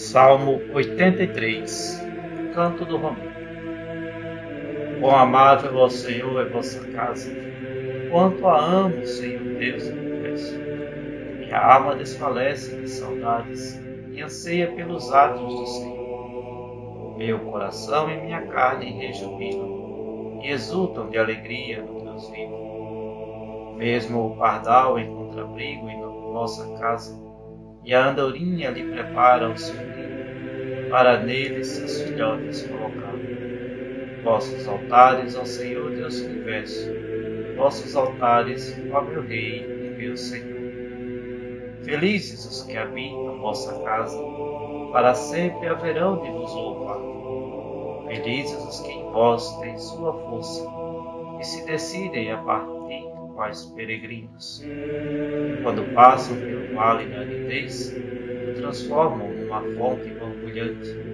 [0.00, 2.02] Salmo 83
[2.54, 3.30] Canto do Romano
[4.98, 7.30] Quão amável ao Senhor é vossa casa,
[8.10, 10.58] quanto a amo, Senhor Deus do universo.
[11.38, 13.78] Minha alma desfalece de saudades
[14.10, 17.16] e anseia pelos atos do Senhor.
[17.18, 23.74] Meu coração e minha carne rejubilam e exultam de alegria no Deus vivo.
[23.76, 26.00] Mesmo o pardal encontra abrigo em
[26.32, 27.29] vossa casa,
[27.84, 33.14] e a andorinha lhe prepara o seu ninho, para nele seus filhotes colocar
[34.22, 36.90] vossos altares ao Senhor Deus do universo,
[37.56, 40.60] vossos altares ao meu Rei e meu Senhor.
[41.82, 44.18] Felizes os que habitam vossa casa,
[44.92, 46.98] para sempre haverão de vos louvar.
[48.08, 50.66] Felizes os que em vós têm sua força
[51.40, 52.79] e se decidem a partir
[53.40, 54.62] quais peregrinos.
[55.62, 57.96] Quando passam pelo vale da aridez,
[58.56, 61.10] transformam numa fonte borbulhante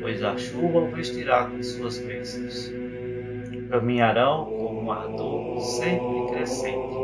[0.00, 2.72] pois a chuva vestirá com suas bênçãos.
[3.68, 6.96] Caminharão com um ardor sempre crescente,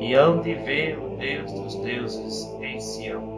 [0.00, 3.34] e hão de ver o Deus dos deuses em Sião.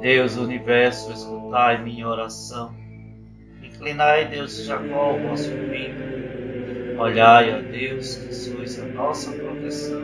[0.00, 2.74] Deus universo, escutai minha oração.
[3.62, 6.21] Inclinai, Deus Jacó, o vosso ouvido.
[7.02, 10.02] Olhai, ó Deus, que sois a nossa proteção.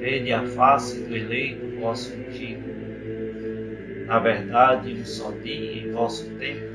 [0.00, 2.70] Vede a face do eleito vosso ungido
[4.10, 6.70] na verdade, um só dia em vosso tempo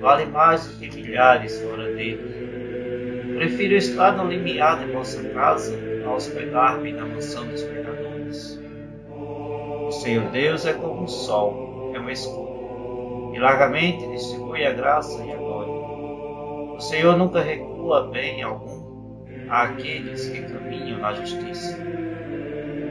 [0.00, 3.34] vale mais do que milhares fora dele.
[3.36, 8.60] Prefiro estar no limiar de vossa casa a hospedar-me na mansão dos pecadores.
[9.08, 15.24] O Senhor Deus é como um sol, é um escudo, e largamente distribui a graça
[15.24, 15.65] e a glória.
[16.76, 21.78] O Senhor nunca recua bem algum àqueles que caminham na justiça.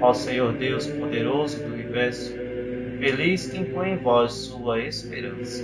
[0.02, 2.36] Ó Senhor Deus poderoso do universo,
[3.00, 5.64] Feliz quem põe em vós sua esperança.